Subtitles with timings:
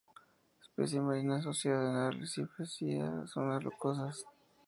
[0.65, 4.25] Especie marina asociada a arrecifes y zonas rocosas.